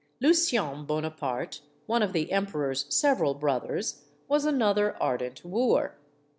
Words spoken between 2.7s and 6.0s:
several brothers, was another ardent wooer.